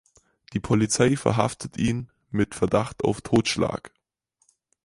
[0.53, 3.93] Die Polizei verhaftet ihn mit Verdacht auf Totschlag.